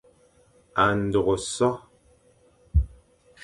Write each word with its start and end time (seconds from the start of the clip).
A 0.83 0.85
ndôghe 1.01 1.35
so, 1.53 1.69